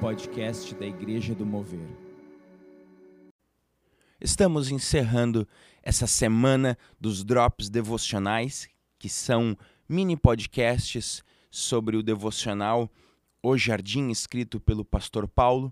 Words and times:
podcast 0.00 0.74
da 0.76 0.86
Igreja 0.86 1.34
do 1.34 1.44
Mover. 1.44 1.86
Estamos 4.18 4.70
encerrando 4.70 5.46
essa 5.82 6.06
semana 6.06 6.78
dos 6.98 7.22
Drops 7.22 7.68
Devocionais, 7.68 8.66
que 8.98 9.10
são 9.10 9.58
mini 9.86 10.16
podcasts 10.16 11.22
sobre 11.50 11.98
o 11.98 12.02
devocional 12.02 12.90
O 13.42 13.58
Jardim, 13.58 14.08
escrito 14.08 14.58
pelo 14.58 14.86
pastor 14.86 15.28
Paulo, 15.28 15.70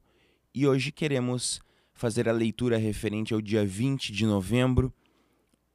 e 0.55 0.67
hoje 0.67 0.93
queremos 0.93 1.59
fazer 1.95 2.29
a 2.29 2.33
leitura 2.33 2.77
referente 2.77 3.33
ao 3.33 3.41
dia 3.41 3.65
20 3.65 4.13
de 4.13 4.27
novembro, 4.27 4.93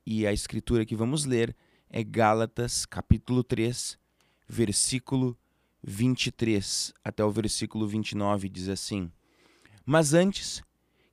e 0.05 0.27
a 0.27 0.31
escritura 0.31 0.85
que 0.85 0.95
vamos 0.95 1.25
ler 1.25 1.55
é 1.89 2.03
Gálatas, 2.03 2.85
capítulo 2.85 3.43
3, 3.43 3.97
versículo 4.47 5.35
23 5.83 6.93
até 7.03 7.23
o 7.25 7.29
versículo 7.29 7.85
29 7.85 8.47
diz 8.47 8.69
assim: 8.69 9.11
Mas 9.85 10.13
antes 10.13 10.63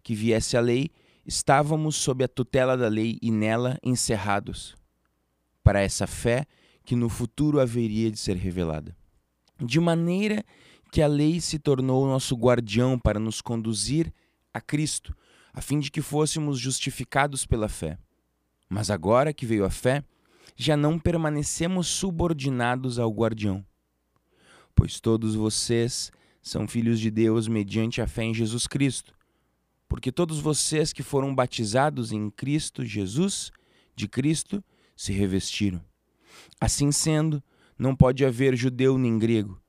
que 0.02 0.14
viesse 0.14 0.56
a 0.56 0.60
lei, 0.60 0.90
estávamos 1.26 1.96
sob 1.96 2.24
a 2.24 2.28
tutela 2.28 2.76
da 2.76 2.88
lei 2.88 3.18
e 3.20 3.30
nela 3.30 3.78
encerrados, 3.82 4.76
para 5.62 5.80
essa 5.80 6.06
fé 6.06 6.46
que 6.84 6.94
no 6.94 7.08
futuro 7.08 7.60
haveria 7.60 8.10
de 8.10 8.18
ser 8.18 8.36
revelada. 8.36 8.96
De 9.58 9.78
maneira 9.78 10.44
que 10.90 11.02
a 11.02 11.06
lei 11.06 11.40
se 11.40 11.58
tornou 11.58 12.06
nosso 12.06 12.34
guardião 12.34 12.98
para 12.98 13.18
nos 13.18 13.40
conduzir 13.40 14.12
a 14.54 14.60
Cristo, 14.60 15.14
a 15.52 15.60
fim 15.60 15.78
de 15.78 15.90
que 15.90 16.00
fôssemos 16.00 16.58
justificados 16.58 17.44
pela 17.44 17.68
fé. 17.68 17.98
Mas 18.68 18.90
agora 18.90 19.32
que 19.32 19.44
veio 19.44 19.64
a 19.64 19.70
fé, 19.70 20.02
já 20.56 20.76
não 20.76 20.98
permanecemos 20.98 21.88
subordinados 21.88 22.98
ao 22.98 23.10
guardião 23.10 23.64
pois 24.80 24.98
todos 24.98 25.34
vocês 25.34 26.10
são 26.40 26.66
filhos 26.66 26.98
de 26.98 27.10
Deus 27.10 27.46
mediante 27.46 28.00
a 28.00 28.06
fé 28.06 28.24
em 28.24 28.32
Jesus 28.32 28.66
Cristo. 28.66 29.14
Porque 29.86 30.10
todos 30.10 30.40
vocês 30.40 30.90
que 30.90 31.02
foram 31.02 31.34
batizados 31.34 32.12
em 32.12 32.30
Cristo 32.30 32.82
Jesus, 32.82 33.52
de 33.94 34.08
Cristo, 34.08 34.64
se 34.96 35.12
revestiram. 35.12 35.84
Assim 36.58 36.90
sendo, 36.90 37.42
não 37.78 37.94
pode 37.94 38.24
haver 38.24 38.56
judeu 38.56 38.96
nem 38.96 39.18
grego, 39.18 39.60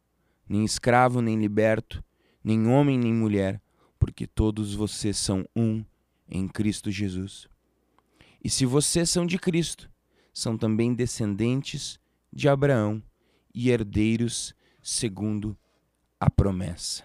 nem 0.47 0.63
escravo 0.63 1.21
nem 1.21 1.37
liberto, 1.37 2.01
nem 2.41 2.67
homem 2.67 2.97
nem 2.97 3.13
mulher, 3.13 3.61
porque 3.99 4.25
todos 4.25 4.73
vocês 4.73 5.17
são 5.17 5.45
um 5.53 5.83
em 6.29 6.47
Cristo 6.47 6.89
Jesus. 6.89 7.49
E 8.41 8.49
se 8.49 8.65
vocês 8.65 9.09
são 9.09 9.25
de 9.25 9.37
Cristo, 9.37 9.91
são 10.33 10.57
também 10.57 10.93
descendentes 10.93 11.99
de 12.31 12.47
Abraão 12.47 13.03
e 13.53 13.69
herdeiros 13.71 14.55
segundo 14.81 15.57
a 16.19 16.29
promessa. 16.29 17.03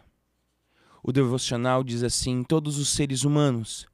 O 1.02 1.12
devocional 1.12 1.84
diz 1.84 2.02
assim: 2.02 2.42
todos 2.42 2.78
os 2.78 2.88
seres 2.88 3.24
humanos 3.24 3.86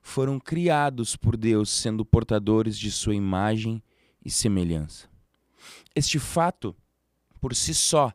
foram 0.00 0.38
criados 0.38 1.16
por 1.16 1.36
Deus, 1.36 1.70
sendo 1.70 2.04
portadores 2.04 2.78
de 2.78 2.90
sua 2.90 3.14
imagem 3.14 3.82
e 4.24 4.30
semelhança. 4.30 5.08
Este 5.94 6.18
fato, 6.18 6.74
por 7.40 7.54
si 7.54 7.74
só, 7.74 8.12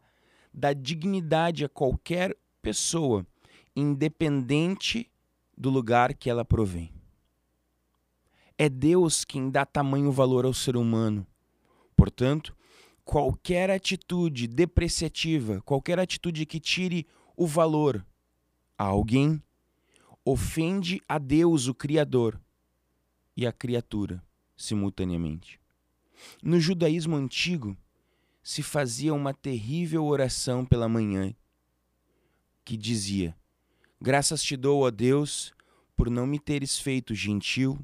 dá 0.53 0.73
dignidade 0.73 1.63
a 1.63 1.69
qualquer 1.69 2.35
pessoa, 2.61 3.25
independente 3.75 5.09
do 5.57 5.69
lugar 5.69 6.13
que 6.13 6.29
ela 6.29 6.45
provém. 6.45 6.91
É 8.57 8.67
Deus 8.67 9.23
quem 9.23 9.49
dá 9.49 9.65
tamanho 9.65 10.11
valor 10.11 10.45
ao 10.45 10.53
ser 10.53 10.75
humano. 10.75 11.25
Portanto, 11.95 12.55
qualquer 13.09 13.71
atitude 13.71 14.45
depreciativa, 14.45 15.61
qualquer 15.61 15.97
atitude 15.97 16.45
que 16.45 16.59
tire 16.59 17.07
o 17.35 17.47
valor 17.47 18.05
a 18.77 18.83
alguém, 18.83 19.41
ofende 20.23 21.01
a 21.09 21.17
Deus, 21.17 21.65
o 21.65 21.73
Criador, 21.73 22.39
e 23.35 23.47
a 23.47 23.51
criatura 23.51 24.23
simultaneamente. 24.55 25.59
No 26.43 26.59
judaísmo 26.59 27.15
antigo, 27.15 27.75
se 28.43 28.61
fazia 28.61 29.11
uma 29.11 29.33
terrível 29.33 30.05
oração 30.05 30.63
pela 30.63 30.87
manhã, 30.87 31.33
que 32.63 32.77
dizia: 32.77 33.35
Graças 33.99 34.43
te 34.43 34.55
dou, 34.55 34.83
ó 34.83 34.91
Deus, 34.91 35.51
por 35.97 36.11
não 36.11 36.27
me 36.27 36.37
teres 36.37 36.77
feito 36.77 37.15
gentil, 37.15 37.79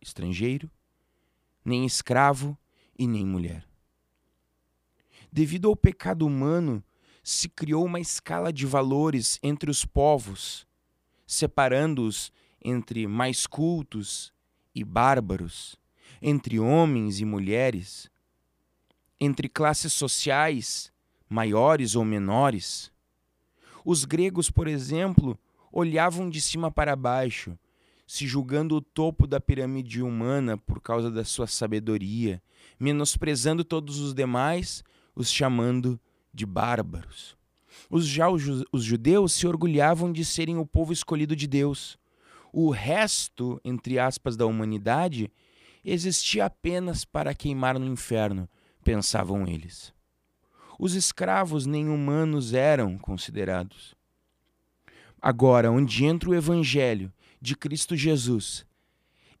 estrangeiro, 0.00 0.70
nem 1.62 1.84
escravo 1.84 2.56
e 2.98 3.06
nem 3.06 3.26
mulher. 3.26 3.70
Devido 5.32 5.68
ao 5.68 5.74
pecado 5.74 6.26
humano, 6.26 6.84
se 7.22 7.48
criou 7.48 7.86
uma 7.86 7.98
escala 7.98 8.52
de 8.52 8.66
valores 8.66 9.38
entre 9.42 9.70
os 9.70 9.82
povos, 9.82 10.66
separando-os 11.26 12.30
entre 12.62 13.06
mais 13.06 13.46
cultos 13.46 14.30
e 14.74 14.84
bárbaros, 14.84 15.76
entre 16.20 16.60
homens 16.60 17.18
e 17.18 17.24
mulheres, 17.24 18.10
entre 19.18 19.48
classes 19.48 19.94
sociais 19.94 20.92
maiores 21.32 21.96
ou 21.96 22.04
menores. 22.04 22.92
Os 23.86 24.04
gregos, 24.04 24.50
por 24.50 24.68
exemplo, 24.68 25.38
olhavam 25.72 26.28
de 26.28 26.42
cima 26.42 26.70
para 26.70 26.94
baixo, 26.94 27.58
se 28.06 28.26
julgando 28.26 28.76
o 28.76 28.82
topo 28.82 29.26
da 29.26 29.40
pirâmide 29.40 30.02
humana 30.02 30.58
por 30.58 30.78
causa 30.78 31.10
da 31.10 31.24
sua 31.24 31.46
sabedoria, 31.46 32.42
menosprezando 32.78 33.64
todos 33.64 33.98
os 33.98 34.12
demais 34.12 34.84
os 35.14 35.30
chamando 35.30 36.00
de 36.32 36.46
bárbaros. 36.46 37.36
Os, 37.90 38.06
já 38.06 38.28
os, 38.28 38.42
judeus 38.84 39.32
se 39.32 39.46
orgulhavam 39.46 40.12
de 40.12 40.24
serem 40.24 40.56
o 40.56 40.66
povo 40.66 40.92
escolhido 40.92 41.34
de 41.34 41.46
Deus. 41.46 41.98
O 42.52 42.70
resto, 42.70 43.60
entre 43.64 43.98
aspas, 43.98 44.36
da 44.36 44.46
humanidade 44.46 45.30
existia 45.84 46.46
apenas 46.46 47.04
para 47.04 47.34
queimar 47.34 47.78
no 47.78 47.86
inferno, 47.86 48.48
pensavam 48.84 49.46
eles. 49.46 49.92
Os 50.78 50.94
escravos 50.94 51.66
nem 51.66 51.88
humanos 51.88 52.54
eram 52.54 52.98
considerados. 52.98 53.94
Agora, 55.20 55.70
onde 55.70 56.04
entra 56.04 56.30
o 56.30 56.34
Evangelho 56.34 57.12
de 57.40 57.56
Cristo 57.56 57.96
Jesus, 57.96 58.66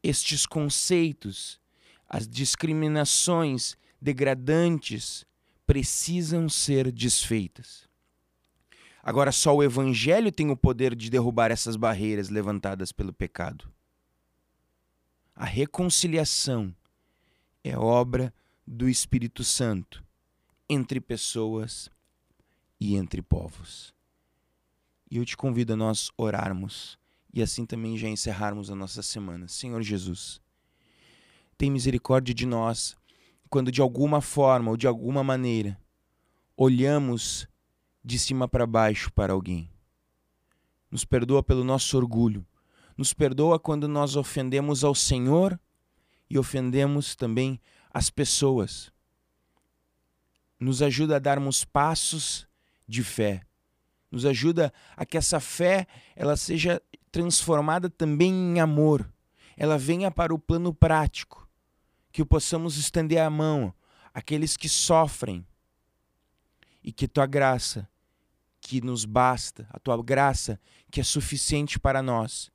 estes 0.02 0.46
conceitos, 0.46 1.60
as 2.08 2.28
discriminações 2.28 3.76
degradantes 4.00 5.24
precisam 5.66 6.48
ser 6.48 6.90
desfeitas. 6.90 7.88
Agora, 9.02 9.32
só 9.32 9.54
o 9.54 9.62
Evangelho 9.62 10.30
tem 10.30 10.50
o 10.50 10.56
poder 10.56 10.94
de 10.94 11.10
derrubar 11.10 11.50
essas 11.50 11.76
barreiras 11.76 12.28
levantadas 12.28 12.92
pelo 12.92 13.12
pecado. 13.12 13.68
A 15.34 15.44
reconciliação 15.44 16.74
é 17.64 17.76
obra 17.76 18.32
do 18.66 18.88
Espírito 18.88 19.42
Santo 19.42 20.04
entre 20.68 21.00
pessoas 21.00 21.90
e 22.78 22.96
entre 22.96 23.20
povos. 23.22 23.94
E 25.10 25.16
eu 25.16 25.24
te 25.24 25.36
convido 25.36 25.72
a 25.72 25.76
nós 25.76 26.10
orarmos 26.16 26.98
e 27.32 27.42
assim 27.42 27.64
também 27.64 27.96
já 27.96 28.08
encerrarmos 28.08 28.70
a 28.70 28.74
nossa 28.74 29.02
semana. 29.02 29.48
Senhor 29.48 29.82
Jesus, 29.82 30.40
tem 31.56 31.70
misericórdia 31.70 32.34
de 32.34 32.46
nós 32.46 32.96
quando 33.52 33.70
de 33.70 33.82
alguma 33.82 34.22
forma 34.22 34.70
ou 34.70 34.78
de 34.78 34.86
alguma 34.86 35.22
maneira 35.22 35.78
olhamos 36.56 37.46
de 38.02 38.18
cima 38.18 38.48
para 38.48 38.66
baixo 38.66 39.12
para 39.12 39.34
alguém. 39.34 39.70
Nos 40.90 41.04
perdoa 41.04 41.42
pelo 41.42 41.62
nosso 41.62 41.98
orgulho. 41.98 42.46
Nos 42.96 43.12
perdoa 43.12 43.60
quando 43.60 43.86
nós 43.86 44.16
ofendemos 44.16 44.82
ao 44.82 44.94
Senhor 44.94 45.60
e 46.30 46.38
ofendemos 46.38 47.14
também 47.14 47.60
as 47.92 48.08
pessoas. 48.08 48.90
Nos 50.58 50.80
ajuda 50.80 51.16
a 51.16 51.18
darmos 51.18 51.62
passos 51.62 52.48
de 52.88 53.04
fé. 53.04 53.42
Nos 54.10 54.24
ajuda 54.24 54.72
a 54.96 55.04
que 55.04 55.18
essa 55.18 55.38
fé 55.38 55.86
ela 56.16 56.38
seja 56.38 56.80
transformada 57.10 57.90
também 57.90 58.32
em 58.32 58.60
amor. 58.60 59.06
Ela 59.58 59.76
venha 59.76 60.10
para 60.10 60.32
o 60.32 60.38
plano 60.38 60.72
prático 60.72 61.41
que 62.12 62.24
possamos 62.24 62.76
estender 62.76 63.18
a 63.18 63.30
mão 63.30 63.74
àqueles 64.12 64.56
que 64.56 64.68
sofrem 64.68 65.46
e 66.82 66.92
que 66.92 67.08
tua 67.08 67.26
graça, 67.26 67.88
que 68.60 68.80
nos 68.80 69.04
basta, 69.04 69.66
a 69.70 69.78
tua 69.78 70.00
graça, 70.02 70.60
que 70.90 71.00
é 71.00 71.04
suficiente 71.04 71.78
para 71.78 72.02
nós, 72.02 72.50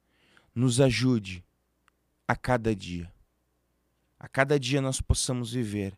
nos 0.54 0.80
ajude 0.80 1.44
a 2.27 2.36
cada 2.36 2.75
dia. 2.75 3.12
A 4.19 4.27
cada 4.27 4.59
dia 4.59 4.81
nós 4.81 5.01
possamos 5.01 5.51
viver 5.51 5.98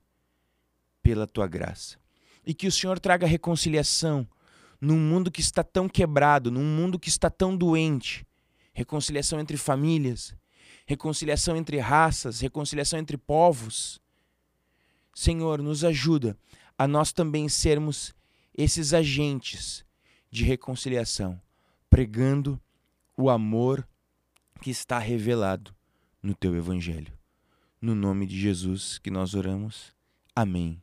pela 1.01 1.27
tua 1.27 1.47
graça. 1.47 1.97
E 2.45 2.53
que 2.53 2.67
o 2.67 2.71
Senhor 2.71 2.99
traga 2.99 3.27
reconciliação 3.27 4.27
num 4.79 4.97
mundo 4.97 5.29
que 5.29 5.41
está 5.41 5.63
tão 5.63 5.89
quebrado, 5.89 6.49
num 6.49 6.63
mundo 6.63 6.97
que 6.97 7.09
está 7.09 7.29
tão 7.29 7.55
doente 7.55 8.25
reconciliação 8.73 9.39
entre 9.39 9.57
famílias, 9.57 10.33
reconciliação 10.85 11.55
entre 11.55 11.77
raças, 11.77 12.39
reconciliação 12.39 12.99
entre 12.99 13.17
povos. 13.17 14.01
Senhor, 15.13 15.61
nos 15.61 15.83
ajuda 15.83 16.37
a 16.77 16.87
nós 16.87 17.11
também 17.11 17.49
sermos 17.49 18.13
esses 18.55 18.93
agentes 18.93 19.85
de 20.31 20.43
reconciliação 20.43 21.41
pregando 21.89 22.61
o 23.17 23.29
amor 23.29 23.87
que 24.61 24.69
está 24.69 24.99
revelado 24.99 25.75
no 26.21 26.35
teu 26.35 26.55
evangelho. 26.55 27.11
No 27.81 27.95
nome 27.95 28.25
de 28.25 28.39
Jesus 28.39 28.99
que 28.99 29.09
nós 29.09 29.33
oramos. 29.33 29.95
Amém 30.35 30.81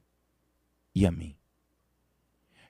e 0.94 1.06
amém. 1.06 1.36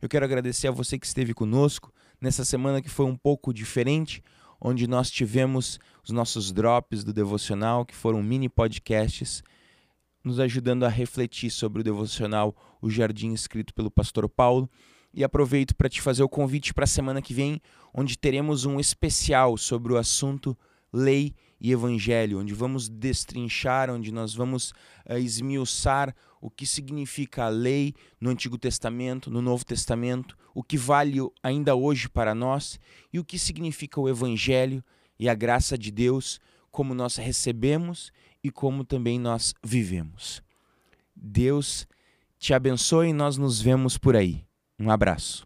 Eu 0.00 0.08
quero 0.08 0.24
agradecer 0.24 0.68
a 0.68 0.72
você 0.72 0.98
que 0.98 1.06
esteve 1.06 1.32
conosco 1.32 1.92
nessa 2.20 2.44
semana 2.44 2.82
que 2.82 2.88
foi 2.88 3.06
um 3.06 3.16
pouco 3.16 3.52
diferente, 3.52 4.22
onde 4.60 4.86
nós 4.86 5.10
tivemos 5.10 5.78
os 6.04 6.10
nossos 6.10 6.52
drops 6.52 7.04
do 7.04 7.12
devocional, 7.12 7.84
que 7.84 7.94
foram 7.94 8.22
mini 8.22 8.48
podcasts, 8.48 9.42
nos 10.24 10.40
ajudando 10.40 10.84
a 10.84 10.88
refletir 10.88 11.50
sobre 11.50 11.80
o 11.80 11.84
devocional 11.84 12.54
O 12.80 12.90
Jardim 12.90 13.32
escrito 13.32 13.72
pelo 13.72 13.90
pastor 13.90 14.28
Paulo. 14.28 14.68
E 15.14 15.24
aproveito 15.24 15.74
para 15.74 15.88
te 15.88 16.02
fazer 16.02 16.22
o 16.22 16.28
convite 16.28 16.74
para 16.74 16.84
a 16.84 16.86
semana 16.86 17.22
que 17.22 17.32
vem, 17.32 17.60
onde 17.94 18.18
teremos 18.18 18.64
um 18.64 18.78
especial 18.78 19.56
sobre 19.56 19.92
o 19.92 19.96
assunto 19.96 20.56
lei 20.92 21.34
e 21.60 21.72
evangelho, 21.72 22.40
onde 22.40 22.54
vamos 22.54 22.88
destrinchar, 22.88 23.90
onde 23.90 24.12
nós 24.12 24.34
vamos 24.34 24.70
uh, 25.08 25.16
esmiuçar 25.18 26.14
o 26.40 26.50
que 26.50 26.66
significa 26.66 27.44
a 27.44 27.48
lei 27.48 27.94
no 28.20 28.30
Antigo 28.30 28.58
Testamento, 28.58 29.30
no 29.30 29.40
Novo 29.40 29.64
Testamento, 29.64 30.36
o 30.54 30.62
que 30.62 30.76
vale 30.76 31.18
ainda 31.42 31.74
hoje 31.74 32.08
para 32.08 32.34
nós 32.34 32.78
e 33.12 33.18
o 33.18 33.24
que 33.24 33.38
significa 33.38 34.00
o 34.00 34.08
evangelho 34.08 34.84
e 35.18 35.28
a 35.28 35.34
graça 35.34 35.78
de 35.78 35.90
Deus, 35.90 36.40
como 36.70 36.94
nós 36.94 37.16
recebemos 37.16 38.12
e 38.44 38.50
como 38.50 38.84
também 38.84 39.18
nós 39.18 39.54
vivemos. 39.64 40.42
Deus 41.14 41.86
te 42.38 42.52
abençoe 42.52 43.08
e 43.08 43.12
nós 43.12 43.38
nos 43.38 43.60
vemos 43.60 43.96
por 43.96 44.14
aí. 44.14 44.44
Um 44.78 44.90
abraço. 44.90 45.45